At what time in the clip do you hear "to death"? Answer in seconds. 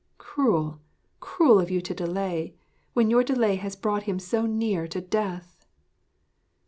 4.87-5.63